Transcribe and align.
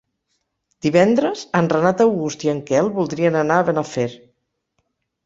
Divendres 0.85 1.43
en 1.59 1.69
Renat 1.73 2.01
August 2.05 2.45
i 2.47 2.51
en 2.53 2.63
Quel 2.71 2.89
voldrien 2.97 3.39
anar 3.43 3.59
a 3.61 3.67
Benafer. 3.69 4.07